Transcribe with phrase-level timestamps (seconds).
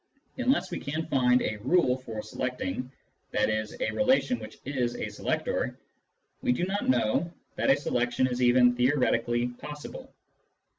[0.37, 2.91] Unless we can find a rule for selecting,
[3.37, 3.65] i.e.
[3.85, 5.77] a relation which is a selector,
[6.41, 10.11] we do not know that a selection is even theoretically possible.